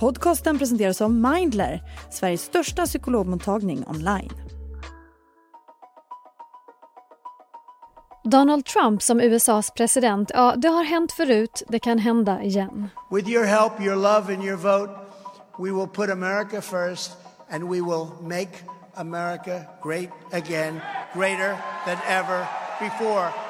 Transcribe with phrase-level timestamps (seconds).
[0.00, 4.30] Podcasten presenteras av Mindler, Sveriges största psykologmottagning online.
[8.24, 12.88] Donald Trump som USAs president, ja det har hänt förut, det kan hända igen.
[13.10, 14.92] With your help, your love and your vote,
[15.58, 17.12] we will put America first
[17.50, 18.50] and we will make
[18.94, 20.80] America great again,
[21.14, 21.56] greater
[21.86, 22.46] than ever
[22.80, 23.49] before.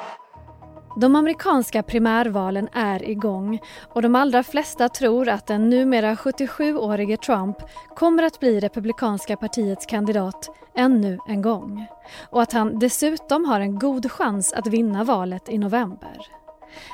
[0.95, 3.59] De amerikanska primärvalen är igång
[3.93, 7.57] och de allra flesta tror att den numera 77-årige Trump
[7.95, 11.87] kommer att bli Republikanska partiets kandidat ännu en gång.
[12.29, 16.17] Och att han dessutom har en god chans att vinna valet i november.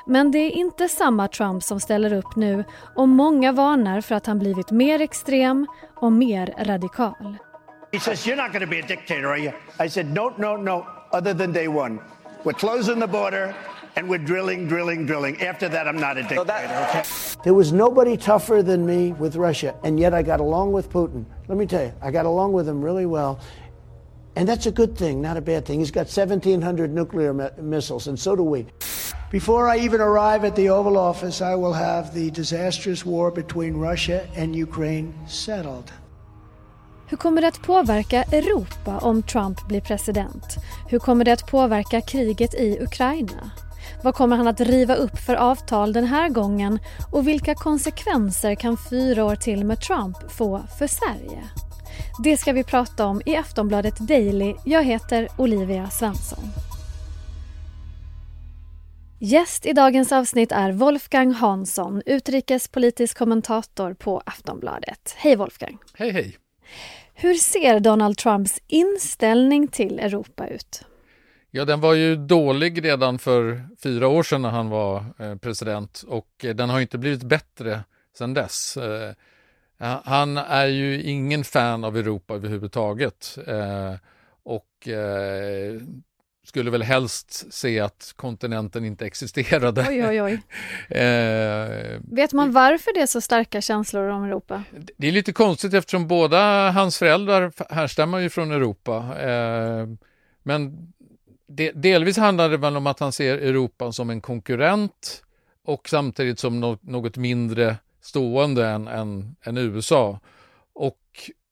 [0.06, 2.64] Men det är inte samma Trump som ställer upp nu
[2.96, 7.38] och många varnar för att han blivit mer extrem och mer radikal.
[7.92, 9.52] He says, You're not going to be a dictator, are you?
[9.86, 12.00] I said, No, no, no, other than day one.
[12.44, 13.56] We're closing the border
[13.98, 15.42] and we're drilling, drilling, drilling.
[15.42, 17.04] After that, I'm not a dictator, okay?
[17.44, 21.26] There was nobody tougher than me with Russia, and yet I got along with Putin.
[21.48, 23.40] Let me tell you, I got along with him really well.
[24.36, 25.80] And that's a good thing, not a bad thing.
[25.80, 28.68] He's got 1,700 nuclear mi- missiles, and so do we.
[29.32, 33.76] Before I even arrive at the Oval Office, I will have the disastrous war between
[33.78, 35.92] Russia and Ukraine settled.
[37.10, 40.58] Hur kommer det att påverka Europa om Trump blir president?
[40.90, 43.52] Hur kommer det att påverka kriget i Ukraina?
[44.04, 46.80] Vad kommer han att riva upp för avtal den här gången
[47.12, 51.44] och vilka konsekvenser kan fyra år till med Trump få för Sverige?
[52.24, 54.56] Det ska vi prata om i Aftonbladet Daily.
[54.66, 56.44] Jag heter Olivia Svensson.
[59.20, 65.16] Gäst i dagens avsnitt är Wolfgang Hansson, utrikespolitisk kommentator på Aftonbladet.
[65.18, 65.78] Hej Wolfgang!
[65.94, 66.38] Hej hej!
[67.14, 70.84] Hur ser Donald Trumps inställning till Europa ut?
[71.58, 76.04] Ja, den var ju dålig redan för fyra år sedan när han var eh, president
[76.08, 77.84] och eh, den har inte blivit bättre
[78.18, 78.78] sedan dess.
[78.78, 79.12] Eh,
[80.04, 83.38] han är ju ingen fan av Europa överhuvudtaget
[84.44, 84.88] och
[86.44, 89.86] skulle väl helst se att kontinenten inte existerade.
[89.90, 90.34] Oj, oj, oj.
[90.90, 94.64] eh, Vet man varför det är så starka känslor om Europa?
[94.98, 99.22] Det är lite konstigt eftersom båda hans föräldrar härstammar ju från Europa.
[99.22, 99.88] Eh,
[100.44, 100.94] men
[101.48, 105.24] de, delvis handlar det väl om att han ser Europa som en konkurrent
[105.64, 110.20] och samtidigt som no något mindre stående än, än, än USA.
[110.74, 110.98] Och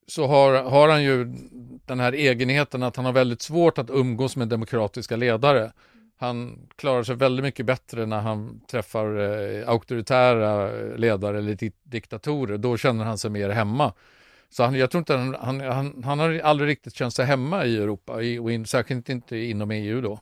[0.07, 1.33] så har, har han ju
[1.85, 5.72] den här egenheten att han har väldigt svårt att umgås med demokratiska ledare.
[6.17, 12.57] Han klarar sig väldigt mycket bättre när han träffar eh, auktoritära ledare eller di diktatorer.
[12.57, 13.94] Då känner han sig mer hemma.
[14.56, 17.66] Så han, jag tror inte han, han, han, han har aldrig riktigt känt sig hemma
[17.66, 20.20] i Europa, i, och in, särskilt inte inom EU då.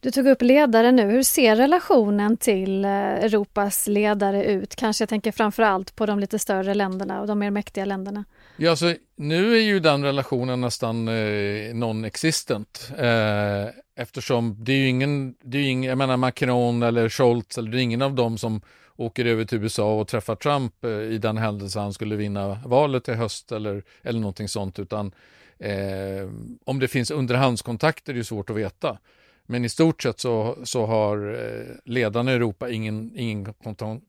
[0.00, 1.10] Du tog upp ledare nu.
[1.10, 4.76] Hur ser relationen till eh, Europas ledare ut?
[4.76, 8.24] Kanske jag tänker framför allt på de lite större länderna och de mer mäktiga länderna.
[8.56, 14.88] Ja, alltså, nu är ju den relationen nästan eh, non-existent eh, eftersom det är ju
[14.88, 18.38] ingen, det är ingen, jag menar Macron eller Scholz eller det är ingen av dem
[18.38, 18.60] som
[19.00, 23.08] åker över till USA och träffar Trump eh, i den händelse han skulle vinna valet
[23.08, 25.14] i höst eller, eller någonting sånt utan
[25.58, 26.30] eh,
[26.64, 28.98] om det finns underhandskontakter är det svårt att veta.
[29.46, 33.54] Men i stort sett så, så har eh, ledarna i Europa ingen, ingen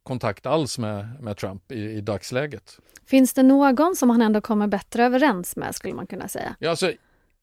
[0.03, 2.78] kontakt alls med, med Trump i, i dagsläget.
[3.06, 6.56] Finns det någon som han ändå kommer bättre överens med skulle man kunna säga?
[6.59, 6.91] Ja, alltså,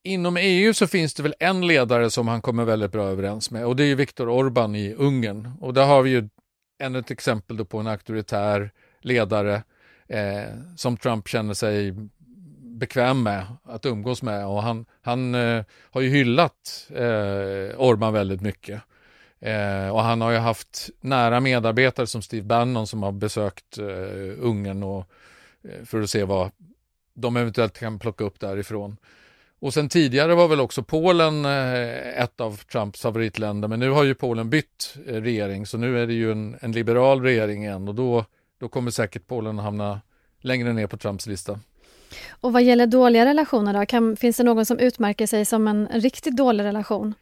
[0.02, 3.66] inom EU så finns det väl en ledare som han kommer väldigt bra överens med
[3.66, 5.52] och det är Viktor Orbán i Ungern.
[5.60, 6.28] Och där har vi ju
[6.78, 9.62] ännu ett exempel på en auktoritär ledare
[10.08, 11.94] eh, som Trump känner sig
[12.60, 18.40] bekväm med att umgås med och han, han eh, har ju hyllat eh, Orban väldigt
[18.40, 18.82] mycket.
[19.40, 23.86] Eh, och han har ju haft nära medarbetare som Steve Bannon som har besökt eh,
[24.38, 25.10] Ungern och,
[25.64, 26.50] eh, för att se vad
[27.14, 28.96] de eventuellt kan plocka upp därifrån.
[29.60, 34.04] Och sen tidigare var väl också Polen eh, ett av Trumps favoritländer, men nu har
[34.04, 37.88] ju Polen bytt eh, regering, så nu är det ju en, en liberal regering igen
[37.88, 38.24] och då,
[38.60, 40.00] då kommer säkert Polen hamna
[40.40, 41.60] längre ner på Trumps lista.
[42.30, 45.88] Och vad gäller dåliga relationer då, kan, finns det någon som utmärker sig som en,
[45.88, 47.14] en riktigt dålig relation?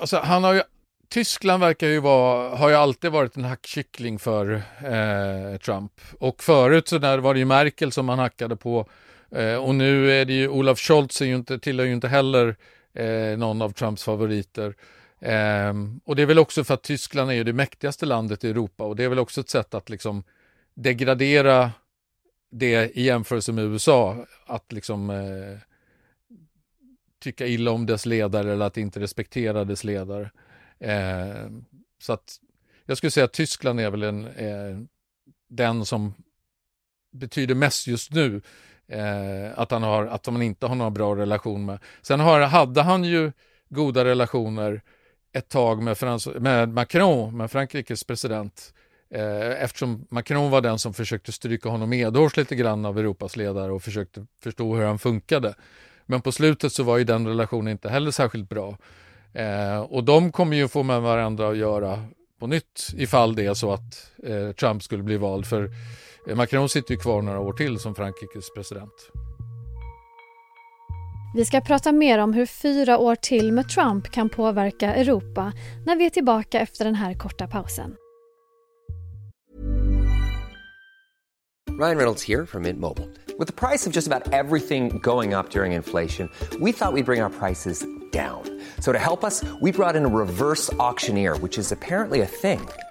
[0.00, 0.62] Alltså, han har ju,
[1.08, 4.52] Tyskland verkar ju vara, har ju alltid varit en hackkyckling för
[4.84, 5.92] eh, Trump.
[6.18, 8.86] Och förut så där var det ju Merkel som man hackade på
[9.34, 12.56] eh, och nu är det ju Olaf Scholz är ju inte, tillhör ju inte heller
[12.94, 14.74] eh, någon av Trumps favoriter.
[15.20, 18.50] Eh, och det är väl också för att Tyskland är ju det mäktigaste landet i
[18.50, 20.24] Europa och det är väl också ett sätt att liksom
[20.74, 21.70] degradera
[22.50, 25.58] det i jämförelse med USA, att liksom eh,
[27.18, 30.30] tycka illa om dess ledare eller att inte respektera dess ledare.
[30.78, 31.50] Eh,
[31.98, 32.40] så att
[32.84, 34.78] jag skulle säga att Tyskland är väl en, eh,
[35.48, 36.14] den som
[37.12, 38.42] betyder mest just nu.
[38.88, 41.78] Eh, att, han har, att man inte har någon bra relation med.
[42.02, 43.32] Sen har, hade han ju
[43.68, 44.82] goda relationer
[45.32, 48.74] ett tag med, Frans, med Macron, med Frankrikes president,
[49.14, 53.72] eh, eftersom Macron var den som försökte stryka honom medhårs lite grann av Europas ledare
[53.72, 55.54] och försökte förstå hur han funkade.
[56.06, 58.76] Men på slutet så var ju den relationen inte heller särskilt bra.
[59.32, 62.04] Eh, och de kommer ju få med varandra att göra
[62.40, 65.46] på nytt ifall det är så att eh, Trump skulle bli vald.
[65.46, 65.70] För
[66.26, 68.92] Macron sitter ju kvar några år till som Frankrikes president.
[71.36, 75.52] Vi ska prata mer om hur fyra år till med Trump kan påverka Europa
[75.86, 77.96] när vi är tillbaka efter den här korta pausen.
[81.80, 83.08] Ryan Reynolds här från Mint Mobile.
[83.38, 87.04] Med priset på nästan allt som går upp under inflationen, trodde vi att vi skulle
[87.04, 88.60] bring våra priser down.
[88.78, 92.60] So to help us, we brought in a reverse auctioneer, which is apparently a thing.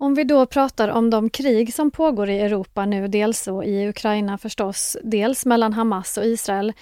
[0.00, 3.88] Om vi då pratar om de krig som pågår i Europa nu, dels så i
[3.88, 6.72] Ukraina förstås, dels mellan Hamas och Israel.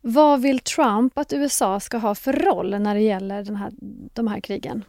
[0.00, 3.72] Vad vill Trump att USA ska ha för roll när det gäller den här,
[4.12, 4.84] de här krigen?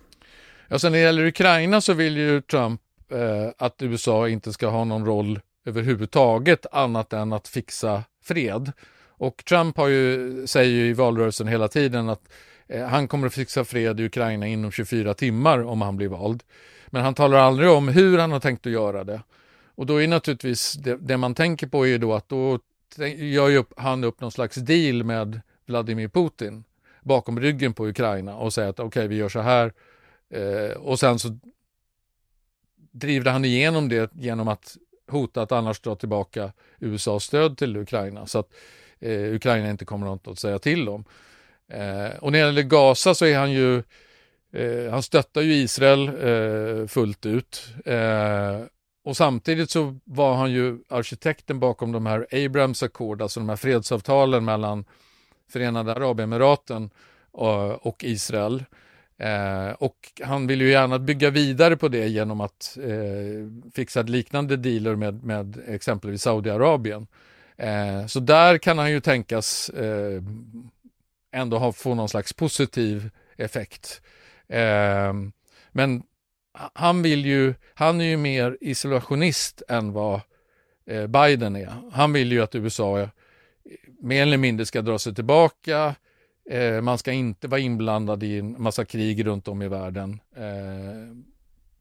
[0.70, 2.82] Alltså när det gäller Ukraina så vill ju Trump
[3.12, 8.72] eh, att USA inte ska ha någon roll överhuvudtaget annat än att fixa fred.
[9.08, 12.30] Och Trump har ju, säger ju i valrörelsen hela tiden att
[12.68, 16.44] eh, han kommer att fixa fred i Ukraina inom 24 timmar om han blir vald.
[16.88, 19.22] Men han talar aldrig om hur han har tänkt att göra det.
[19.76, 22.60] Och då är naturligtvis det, det man tänker på är då att då
[23.18, 26.64] gör ju upp, han upp någon slags deal med Vladimir Putin
[27.02, 29.74] bakom ryggen på Ukraina och säger att okej, okay, vi gör så här.
[30.30, 31.38] Eh, och sen så
[32.92, 38.26] driver han igenom det genom att hota att annars dra tillbaka USAs stöd till Ukraina
[38.26, 38.54] så att
[39.00, 41.06] eh, Ukraina inte kommer något att säga till om.
[41.68, 43.84] Eh, och när det gäller Gaza så är han ju
[44.54, 47.74] Eh, han stöttar ju Israel eh, fullt ut.
[47.86, 48.62] Eh,
[49.04, 53.56] och samtidigt så var han ju arkitekten bakom de här Abrams Accord, alltså de här
[53.56, 54.86] fredsavtalen mellan
[55.50, 56.90] Förenade Arabemiraten
[57.32, 58.64] och, och Israel.
[59.20, 64.58] Eh, och han vill ju gärna bygga vidare på det genom att eh, fixa liknande
[64.58, 67.08] dealer med, med exempelvis Saudiarabien.
[67.58, 70.24] Eh, så där kan han ju tänkas eh,
[71.32, 74.02] ändå ha, få någon slags positiv effekt.
[74.50, 75.14] Eh,
[75.72, 76.04] men
[76.74, 80.22] han vill ju, han är ju mer isolationist än vad
[80.86, 81.74] eh, Biden är.
[81.92, 83.10] Han vill ju att USA eh,
[84.00, 85.96] mer eller mindre ska dra sig tillbaka.
[86.50, 90.20] Eh, man ska inte vara inblandad i en massa krig runt om i världen.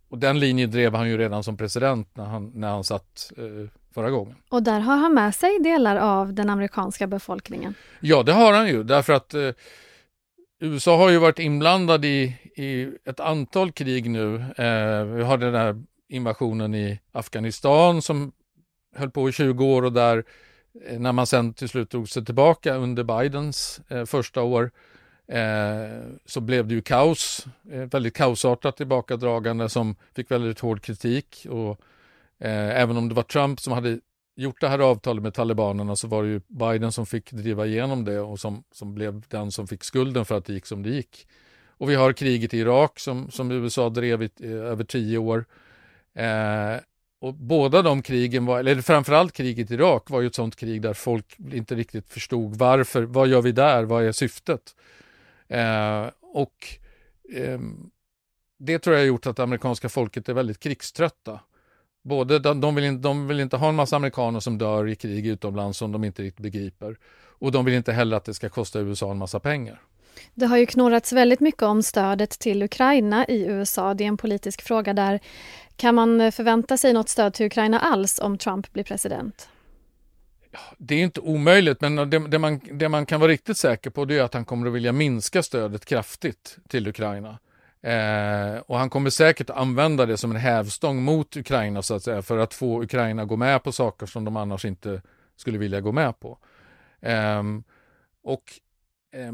[0.08, 3.32] Och den linjen drev han ju redan som president när han, när han satt
[3.94, 4.36] förra gången.
[4.48, 7.74] Och där har han med sig delar av den amerikanska befolkningen?
[8.00, 9.34] Ja, det har han ju därför att
[10.60, 14.34] USA har ju varit inblandad i, i ett antal krig nu.
[14.36, 18.32] Eh, vi har den här invasionen i Afghanistan som
[18.94, 20.24] höll på i 20 år och där
[20.86, 24.70] eh, när man sen till slut drog sig tillbaka under Bidens eh, första år
[25.28, 31.46] eh, så blev det ju kaos, eh, väldigt kaosartat tillbakadragande som fick väldigt hård kritik
[31.50, 31.70] och
[32.40, 34.00] eh, även om det var Trump som hade
[34.36, 38.04] gjort det här avtalet med talibanerna så var det ju Biden som fick driva igenom
[38.04, 40.90] det och som, som blev den som fick skulden för att det gick som det
[40.90, 41.26] gick.
[41.78, 45.44] Och vi har kriget i Irak som, som USA drev i eh, över tio år.
[46.14, 46.80] Eh,
[47.20, 50.82] och båda de krigen, var, eller framförallt kriget i Irak var ju ett sånt krig
[50.82, 54.74] där folk inte riktigt förstod varför, vad gör vi där, vad är syftet?
[55.48, 56.68] Eh, och
[57.34, 57.60] eh,
[58.58, 61.40] det tror jag har gjort att det amerikanska folket är väldigt krigströtta.
[62.02, 64.94] Både de, de, vill in, de vill inte ha en massa amerikaner som dör i
[64.94, 66.96] krig utomlands som de inte riktigt begriper.
[67.38, 69.80] Och de vill inte heller att det ska kosta USA en massa pengar.
[70.34, 73.94] Det har ju knorrats väldigt mycket om stödet till Ukraina i USA.
[73.94, 75.20] Det är en politisk fråga där.
[75.76, 79.48] Kan man förvänta sig något stöd till Ukraina alls om Trump blir president?
[80.78, 84.04] Det är inte omöjligt, men det, det, man, det man kan vara riktigt säker på
[84.04, 87.38] det är att han kommer att vilja minska stödet kraftigt till Ukraina.
[87.82, 92.22] Eh, och han kommer säkert använda det som en hävstång mot Ukraina så att säga
[92.22, 95.02] för att få Ukraina att gå med på saker som de annars inte
[95.36, 96.38] skulle vilja gå med på.
[97.00, 97.42] Eh,
[98.22, 98.42] och
[99.12, 99.32] eh,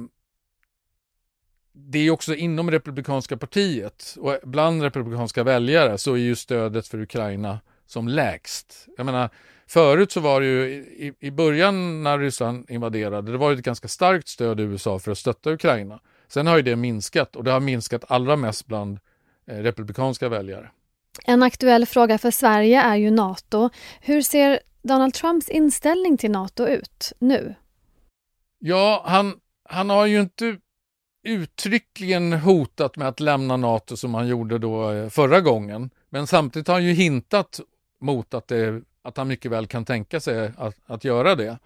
[1.73, 7.01] det är också inom republikanska partiet och bland republikanska väljare så är ju stödet för
[7.01, 8.89] Ukraina som lägst.
[8.97, 9.31] Jag menar,
[9.67, 13.89] förut så var det ju i, i början när Ryssland invaderade, det var ett ganska
[13.89, 16.01] starkt stöd i USA för att stötta Ukraina.
[16.29, 18.99] Sen har ju det minskat och det har minskat allra mest bland
[19.47, 20.71] eh, republikanska väljare.
[21.25, 23.71] En aktuell fråga för Sverige är ju Nato.
[24.01, 27.55] Hur ser Donald Trumps inställning till Nato ut nu?
[28.59, 29.35] Ja, han,
[29.69, 30.57] han har ju inte
[31.23, 35.91] uttryckligen hotat med att lämna Nato som han gjorde då eh, förra gången.
[36.11, 37.61] Men samtidigt har han ju hintat
[38.01, 41.59] mot att, det, att han mycket väl kan tänka sig att, att göra det.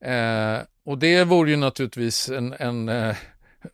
[0.00, 3.16] Eh, och det vore ju naturligtvis en, en eh,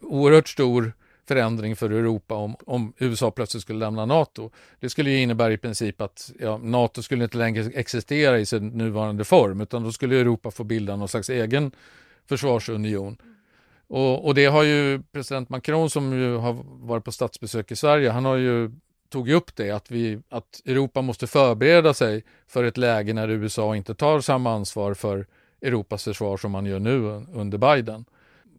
[0.00, 0.92] oerhört stor
[1.28, 4.50] förändring för Europa om, om, USA plötsligt skulle lämna NATO.
[4.80, 8.68] Det skulle ju innebära i princip att ja, NATO skulle inte längre existera i sin
[8.68, 11.72] nuvarande form utan då skulle Europa få bilda någon slags egen
[12.28, 13.16] försvarsunion.
[13.92, 16.56] Och, och, det har ju president Macron som ju har
[16.86, 18.70] varit på statsbesök i Sverige, han har ju
[19.08, 23.76] tog upp det, att, vi, att Europa måste förbereda sig för ett läge när USA
[23.76, 25.26] inte tar samma ansvar för
[25.62, 28.04] Europas försvar som man gör nu under Biden.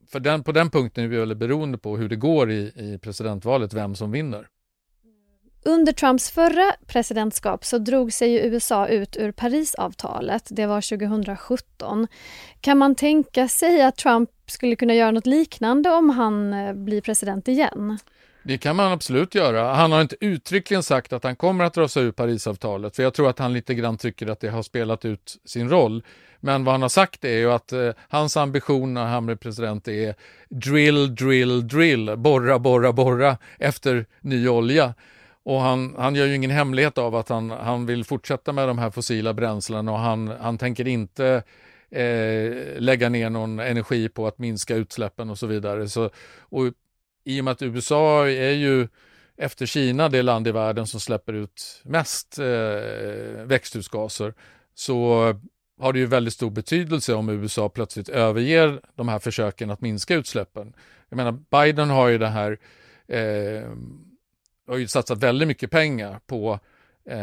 [0.07, 2.99] För den, på den punkten är vi väldigt beroende på hur det går i, i
[3.01, 4.47] presidentvalet, vem som vinner.
[5.65, 10.47] Under Trumps förra presidentskap så drog sig USA ut ur Parisavtalet.
[10.49, 12.07] Det var 2017.
[12.61, 17.01] Kan man tänka sig att Trump skulle kunna göra något liknande om han eh, blir
[17.01, 17.97] president igen?
[18.43, 19.73] Det kan man absolut göra.
[19.73, 23.13] Han har inte uttryckligen sagt att han kommer att dra sig ur Parisavtalet, för jag
[23.13, 26.03] tror att han lite grann tycker att det har spelat ut sin roll.
[26.39, 29.87] Men vad han har sagt är ju att eh, hans ambition när han blir president
[29.87, 30.15] är
[30.49, 34.93] drill, drill, drill, borra, borra, borra efter ny olja.
[35.45, 38.77] Och han, han gör ju ingen hemlighet av att han, han vill fortsätta med de
[38.77, 41.43] här fossila bränslena och han, han tänker inte
[41.89, 45.89] eh, lägga ner någon energi på att minska utsläppen och så vidare.
[45.89, 46.09] Så,
[46.39, 46.63] och
[47.23, 48.87] I och med att USA är ju
[49.37, 54.33] efter Kina det land i världen som släpper ut mest eh, växthusgaser
[54.75, 55.33] så
[55.79, 60.15] har det ju väldigt stor betydelse om USA plötsligt överger de här försöken att minska
[60.15, 60.73] utsläppen.
[61.09, 62.59] Jag menar, Biden har ju det här
[63.07, 63.69] eh,
[64.67, 66.59] har ju satsat väldigt mycket pengar på
[67.09, 67.17] eh,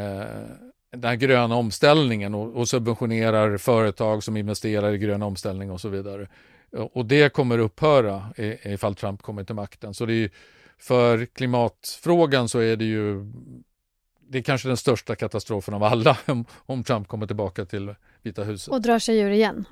[0.92, 5.88] den här gröna omställningen och, och, subventionerar företag som investerar i grön omställning och så
[5.88, 6.28] vidare.
[6.92, 8.32] Och det kommer upphöra
[8.62, 9.94] ifall Trump kommer till makten.
[9.94, 10.30] Så det är
[10.78, 13.32] för klimatfrågan så är det ju
[14.30, 16.18] det är kanske den största katastrofen av alla
[16.66, 18.68] om, Trump kommer tillbaka till Vita huset.
[18.68, 19.64] Och drar sig ur igen.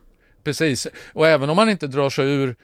[0.44, 2.56] Precis, och även om han inte drar sig ur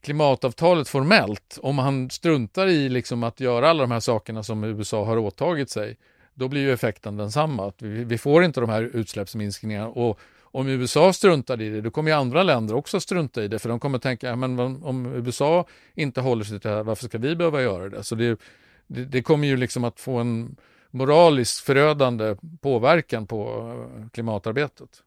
[0.00, 5.04] klimatavtalet formellt, om han struntar i liksom att göra alla de här sakerna som USA
[5.04, 5.96] har åtagit sig,
[6.34, 7.66] då blir ju effekten densamma.
[7.66, 11.90] Att vi, vi får inte de här utsläppsminskningarna och om USA struntar i det, då
[11.90, 15.06] kommer ju andra länder också strunta i det, för de kommer tänka, ja, men om
[15.06, 18.04] USA inte håller sig till det här, varför ska vi behöva göra det?
[18.04, 18.40] Så det,
[18.86, 20.56] det, det kommer ju liksom att få en
[20.90, 25.02] moraliskt förödande påverkan på eh, klimatarbetet.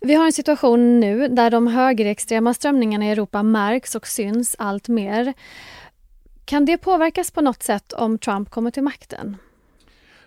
[0.00, 4.88] Vi har en situation nu där de högerextrema strömningarna i Europa märks och syns allt
[4.88, 5.34] mer.
[6.44, 9.36] Kan det påverkas på något sätt om Trump kommer till makten?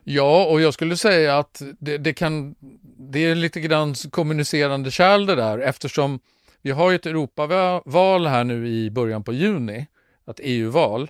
[0.04, 2.56] Ja, och jag skulle säga att det, det kan,
[2.98, 6.20] det är lite grann kommunicerande kärl det där eftersom
[6.62, 9.88] vi har ett Europaval här nu i början på juni,
[10.30, 11.10] ett EU-val.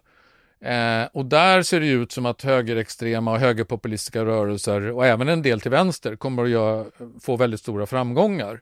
[0.62, 5.42] Eh, och där ser det ut som att högerextrema och högerpopulistiska rörelser och även en
[5.42, 6.86] del till vänster kommer att göra,
[7.22, 8.62] få väldigt stora framgångar.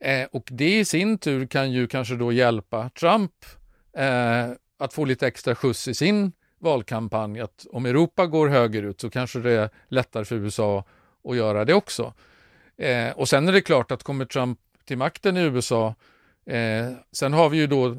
[0.00, 3.32] Eh, och det i sin tur kan ju kanske då hjälpa Trump
[3.96, 7.40] eh, att få lite extra skjuts i sin valkampanj.
[7.40, 10.84] Att om Europa går högerut så kanske det är lättare för USA
[11.28, 12.14] att göra det också.
[12.76, 15.94] Eh, och sen är det klart att kommer Trump till makten i USA
[16.46, 17.96] Eh, sen har vi ju då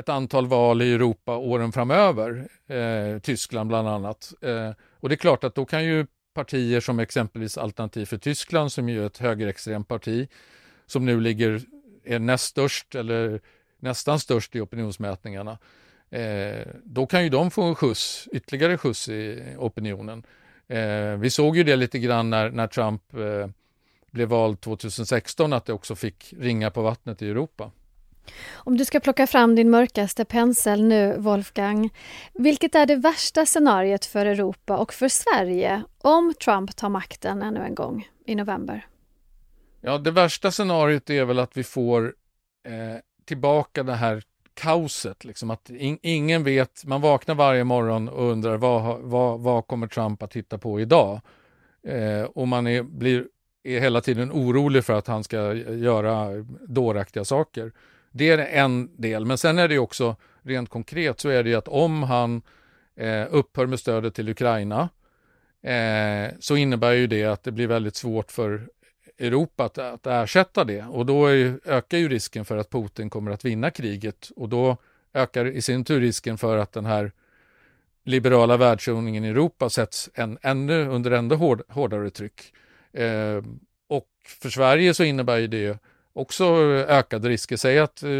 [0.00, 4.32] ett antal val i Europa åren framöver, eh, Tyskland bland annat.
[4.40, 8.72] Eh, och det är klart att då kan ju partier som exempelvis Alternativ för Tyskland,
[8.72, 10.28] som ju är ett högerextremt parti,
[10.86, 11.60] som nu ligger,
[12.04, 13.40] är näst störst eller
[13.78, 15.58] nästan störst i opinionsmätningarna,
[16.10, 20.22] eh, då kan ju de få en skjuts, ytterligare skjuts i opinionen.
[20.68, 23.48] Eh, vi såg ju det lite grann när, när Trump eh,
[24.10, 27.70] blev vald 2016, att det också fick ringa på vattnet i Europa.
[28.52, 31.90] Om du ska plocka fram din mörkaste pensel nu, Wolfgang.
[32.34, 37.60] Vilket är det värsta scenariet för Europa och för Sverige om Trump tar makten ännu
[37.60, 38.86] en gång i november?
[39.80, 42.14] Ja, det värsta scenariot är väl att vi får
[42.66, 44.22] eh, tillbaka det här
[44.54, 49.66] kaoset, liksom att in, ingen vet, man vaknar varje morgon och undrar vad, vad, vad
[49.66, 51.20] kommer Trump att hitta på idag?
[51.82, 53.26] Eh, och man är, blir,
[53.62, 56.28] är hela tiden orolig för att han ska eh, göra
[56.68, 57.72] dåraktiga saker.
[58.12, 61.56] Det är en del, men sen är det också rent konkret så är det ju
[61.56, 62.42] att om han
[62.96, 64.88] eh, upphör med stödet till Ukraina
[65.62, 68.68] eh, så innebär ju det att det blir väldigt svårt för
[69.18, 73.30] Europa att, att ersätta det och då är, ökar ju risken för att Putin kommer
[73.30, 74.76] att vinna kriget och då
[75.14, 77.12] ökar i sin tur risken för att den här
[78.04, 82.52] liberala världsordningen i Europa sätts en, ännu, under ännu hård, hårdare tryck.
[82.92, 83.42] Eh,
[83.88, 84.08] och
[84.40, 85.78] för Sverige så innebär ju det
[86.12, 86.44] också
[86.88, 87.56] ökade risker.
[87.56, 88.10] Säg att eh,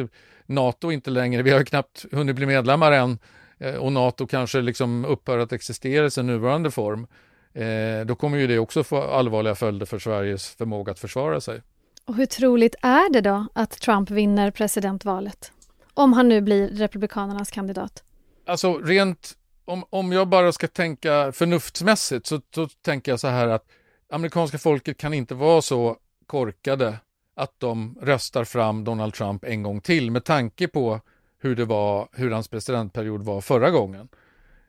[0.47, 3.19] NATO inte längre, vi har knappt hunnit bli medlemmar än,
[3.59, 7.07] eh, och NATO kanske liksom upphör att existera i sin nuvarande form.
[7.53, 11.63] Eh, då kommer ju det också få allvarliga följder för Sveriges förmåga att försvara sig.
[12.05, 15.53] Och hur troligt är det då att Trump vinner presidentvalet?
[15.95, 18.05] Om han nu blir Republikanernas kandidat?
[18.47, 19.33] Alltså rent,
[19.65, 23.65] om, om jag bara ska tänka förnuftsmässigt så, så tänker jag så här att
[24.13, 26.97] amerikanska folket kan inte vara så korkade
[27.37, 31.01] att de röstar fram Donald Trump en gång till med tanke på
[31.39, 34.09] hur det var, hur hans presidentperiod var förra gången.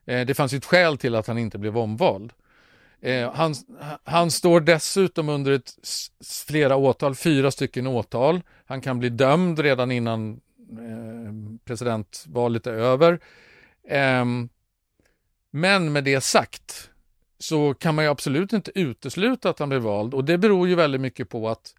[0.05, 2.33] Eh, det fanns ju ett skäl till att han inte blev omvald.
[3.01, 3.53] Eh, han,
[4.03, 5.73] han, står dessutom under ett,
[6.47, 8.41] flera åtal, fyra stycken åtal.
[8.65, 10.31] Han kan bli dömd redan innan
[10.71, 13.19] eh, presidentvalet är över.
[13.87, 14.25] Eh,
[15.51, 16.89] men med det sagt
[17.39, 20.75] så kan man ju absolut inte utesluta att han blir vald och det beror ju
[20.75, 21.75] väldigt mycket på att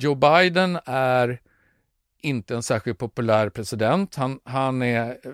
[0.00, 1.40] Joe Biden är
[2.20, 4.14] inte en särskilt populär president.
[4.14, 5.32] Han, han är eh,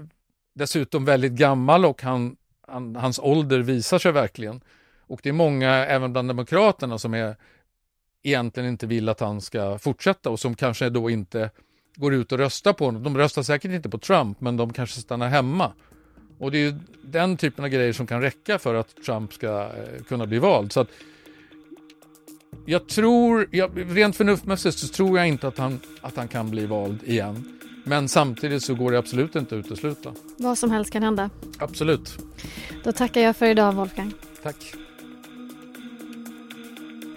[0.54, 2.37] dessutom väldigt gammal och han,
[2.68, 4.61] han, hans ålder visar sig verkligen.
[5.00, 7.37] Och det är många, även bland demokraterna, som är,
[8.23, 11.50] egentligen inte vill att han ska fortsätta och som kanske då inte
[11.97, 13.02] går ut och röstar på honom.
[13.02, 15.73] De röstar säkert inte på Trump, men de kanske stannar hemma.
[16.38, 19.62] Och det är ju den typen av grejer som kan räcka för att Trump ska
[19.62, 20.73] eh, kunna bli vald.
[20.73, 20.88] Så att
[22.64, 26.66] jag tror, jag, rent förnuftmässigt så tror jag inte att han, att han kan bli
[26.66, 27.44] vald igen.
[27.85, 30.12] Men samtidigt så går det absolut inte att utesluta.
[30.37, 31.30] Vad som helst kan hända.
[31.59, 32.18] Absolut.
[32.85, 34.12] Då tackar jag för idag Wolfgang.
[34.42, 34.75] Tack.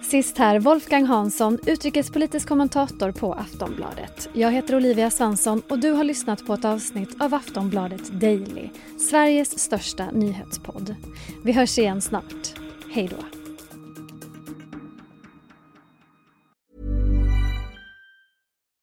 [0.01, 4.29] Sist här Wolfgang Hansson, utrikespolitisk kommentator på Aftonbladet.
[4.33, 8.69] Jag heter Olivia Svensson och du har lyssnat på ett avsnitt av Aftonbladet Daily,
[9.09, 10.95] Sveriges största nyhetspodd.
[11.43, 12.53] Vi hörs igen snart.
[12.91, 13.36] Hej då.